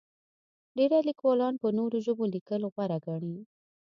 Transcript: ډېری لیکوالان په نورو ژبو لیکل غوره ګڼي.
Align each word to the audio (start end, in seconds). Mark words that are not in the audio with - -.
ډېری 0.77 0.99
لیکوالان 1.09 1.53
په 1.61 1.67
نورو 1.77 1.97
ژبو 2.05 2.23
لیکل 2.35 2.61
غوره 2.73 2.97
ګڼي. 3.05 3.35